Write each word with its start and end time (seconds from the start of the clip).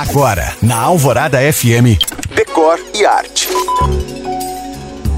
Agora, 0.00 0.54
na 0.62 0.78
Alvorada 0.78 1.38
FM, 1.52 2.00
Decor 2.34 2.80
e 2.94 3.04
Arte. 3.04 3.48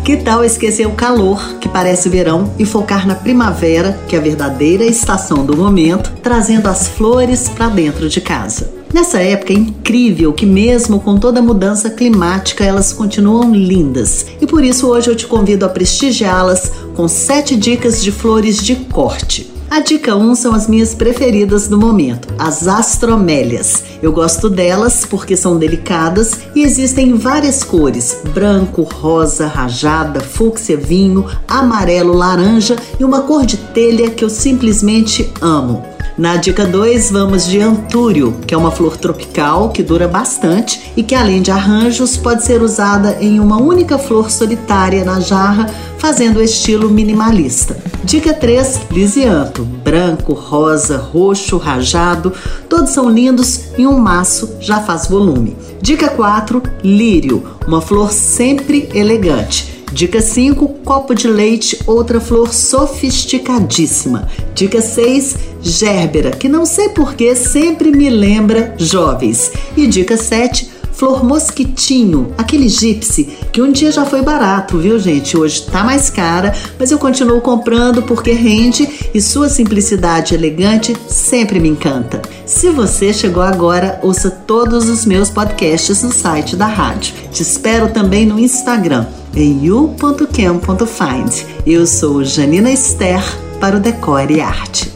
Que 0.04 0.16
tal 0.16 0.44
esquecer 0.44 0.88
o 0.88 0.94
calor, 0.94 1.58
que 1.60 1.68
parece 1.68 2.08
verão, 2.08 2.53
e 2.58 2.66
focar 2.66 3.06
na 3.06 3.14
primavera, 3.14 3.96
que 4.08 4.16
é 4.16 4.18
a 4.18 4.22
verdadeira 4.22 4.82
estação 4.82 5.46
do 5.46 5.56
momento, 5.56 6.12
trazendo 6.21 6.66
as 6.66 6.88
flores 6.88 7.48
para 7.48 7.68
dentro 7.68 8.08
de 8.08 8.21
casa? 8.21 8.74
Nessa 8.92 9.22
época 9.22 9.53
é 9.53 9.56
incrível 9.56 10.32
que, 10.32 10.45
mesmo 10.45 10.99
com 10.99 11.17
toda 11.17 11.39
a 11.39 11.43
mudança 11.43 11.89
climática, 11.89 12.64
elas 12.64 12.93
continuam 12.93 13.55
lindas. 13.55 14.27
E 14.41 14.49
por 14.49 14.64
isso 14.64 14.89
hoje 14.89 15.09
eu 15.09 15.14
te 15.14 15.29
convido 15.29 15.64
a 15.64 15.69
prestigiá-las 15.69 16.73
com 16.96 17.07
sete 17.07 17.55
dicas 17.55 18.03
de 18.03 18.11
flores 18.11 18.61
de 18.61 18.75
corte. 18.75 19.52
A 19.73 19.80
dica 19.80 20.14
1 20.14 20.34
são 20.34 20.54
as 20.54 20.68
minhas 20.68 20.95
preferidas 20.95 21.66
do 21.66 21.79
momento, 21.79 22.29
as 22.39 22.68
astromélias. 22.68 23.82
Eu 24.02 24.12
gosto 24.12 24.50
delas 24.50 25.07
porque 25.07 25.34
são 25.34 25.59
delicadas 25.59 26.40
e 26.54 26.62
existem 26.62 27.08
em 27.08 27.14
várias 27.14 27.64
cores: 27.64 28.18
branco, 28.35 28.82
rosa, 28.82 29.46
rajada, 29.46 30.21
fúcsia, 30.21 30.76
vinho, 30.76 31.25
amarelo, 31.48 32.12
laranja 32.12 32.77
e 33.00 33.03
uma 33.03 33.22
cor 33.22 33.47
de 33.47 33.56
telha 33.56 34.11
que 34.11 34.22
eu 34.22 34.28
simplesmente 34.28 35.33
amo. 35.41 35.83
Na 36.16 36.36
dica 36.36 36.66
2, 36.66 37.11
vamos 37.11 37.47
de 37.47 37.58
antúrio, 37.58 38.36
que 38.47 38.55
é 38.55 38.56
uma 38.56 38.70
flor 38.70 38.98
tropical 38.98 39.70
que 39.70 39.83
dura 39.83 40.06
bastante 40.06 40.92
e 40.94 41.03
que, 41.03 41.14
além 41.14 41.41
de 41.41 41.50
arranjos, 41.50 42.19
pode 42.19 42.44
ser 42.44 42.61
usada 42.61 43.16
em 43.19 43.41
uma 43.41 43.56
única 43.56 43.98
flor 43.98 44.30
solitária 44.30 45.06
na 45.06 45.20
jarra, 45.20 45.70
fazendo 45.97 46.36
o 46.36 46.42
estilo 46.42 46.91
minimalista. 46.91 47.78
Dica 48.05 48.34
3, 48.34 48.80
lisianto, 48.91 49.64
branco, 49.64 50.34
rosa, 50.34 50.98
roxo, 50.98 51.56
rajado, 51.56 52.33
todos 52.69 52.91
são 52.91 53.08
lindos 53.08 53.70
e 53.78 53.86
um 53.86 53.98
maço 53.98 54.56
já 54.61 54.81
faz 54.81 55.06
volume. 55.06 55.56
Dica 55.81 56.11
4, 56.11 56.62
lírio, 56.84 57.42
uma 57.67 57.81
flor 57.81 58.12
sempre 58.12 58.89
elegante. 58.92 59.81
Dica 59.93 60.23
5, 60.23 60.69
copo 60.87 61.15
de 61.15 61.29
leite, 61.29 61.79
outra 61.87 62.19
flor 62.19 62.55
sofisticadíssima. 62.55 64.27
Dica 64.55 64.81
6, 64.81 65.37
gérbera, 65.61 66.31
que 66.31 66.49
não 66.49 66.65
sei 66.65 66.89
porquê 66.89 67.37
sempre 67.37 67.93
me 67.93 68.09
lembra 68.09 68.75
jovens. 68.79 69.53
E 69.77 69.87
dica 69.87 70.17
7, 70.17 70.71
flor 70.93 71.23
mosquitinho, 71.23 72.33
aquele 72.39 72.71
gypsy, 72.71 73.37
que 73.53 73.61
um 73.61 73.71
dia 73.71 73.93
já 73.93 74.07
foi 74.07 74.23
barato, 74.23 74.79
viu, 74.79 74.99
gente? 74.99 75.37
Hoje 75.37 75.62
tá 75.71 75.84
mais 75.84 76.09
cara, 76.09 76.55
mas 76.79 76.91
eu 76.91 76.99
continuo 76.99 77.43
comprando 77.43 78.03
porque 78.03 78.33
rende 78.33 78.89
e 79.12 79.21
sua 79.21 79.51
simplicidade 79.51 80.34
elegante 80.34 80.97
sempre 81.06 81.61
me 81.61 81.69
encanta. 81.69 82.23
Se 82.47 82.71
você 82.71 83.12
chegou 83.12 83.43
agora, 83.43 84.01
ouça 84.03 84.31
todos 84.31 84.89
os 84.89 85.05
meus 85.05 85.29
podcasts 85.29 86.03
no 86.03 86.11
site 86.11 86.56
da 86.56 86.67
rádio. 86.67 87.15
Te 87.31 87.43
espero 87.43 87.91
também 87.91 88.25
no 88.25 88.39
Instagram 88.39 89.06
em 89.34 89.64
you.cam.find. 89.64 91.47
Eu 91.66 91.86
sou 91.86 92.25
Janina 92.25 92.70
Esther 92.70 93.22
para 93.61 93.77
o 93.77 93.80
Decore 93.80 94.34
e 94.34 94.41
Arte. 94.41 94.92